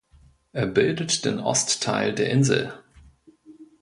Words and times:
Er 0.51 0.65
bildet 0.65 1.23
den 1.25 1.37
Ostteil 1.39 2.15
der 2.15 2.31
Insel. 2.31 2.73